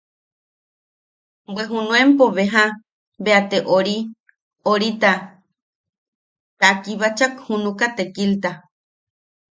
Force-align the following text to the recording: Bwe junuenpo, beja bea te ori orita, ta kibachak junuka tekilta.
Bwe 1.53 1.63
junuenpo, 1.71 2.25
beja 2.35 2.63
bea 3.23 3.41
te 3.49 3.57
ori 3.77 3.97
orita, 4.71 5.11
ta 6.59 6.69
kibachak 6.83 7.33
junuka 7.45 7.85
tekilta. 7.97 8.51